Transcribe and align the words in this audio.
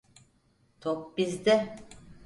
Top 0.79 1.17
bizde. 1.17 1.75